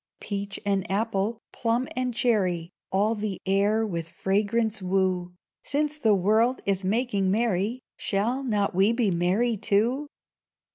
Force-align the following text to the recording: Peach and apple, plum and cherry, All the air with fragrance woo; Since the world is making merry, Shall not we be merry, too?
Peach 0.19 0.59
and 0.65 0.89
apple, 0.89 1.37
plum 1.51 1.87
and 1.95 2.11
cherry, 2.11 2.71
All 2.91 3.13
the 3.13 3.37
air 3.45 3.85
with 3.85 4.09
fragrance 4.09 4.81
woo; 4.81 5.35
Since 5.63 5.99
the 5.99 6.15
world 6.15 6.59
is 6.65 6.83
making 6.83 7.29
merry, 7.29 7.83
Shall 7.97 8.41
not 8.43 8.73
we 8.73 8.93
be 8.93 9.11
merry, 9.11 9.57
too? 9.57 10.07